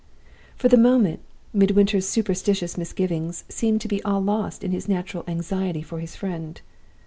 [0.55, 1.19] "For the moment,
[1.53, 6.59] Midwinter's superstitious misgivings seemed to be all lost in his natural anxiety for his friend.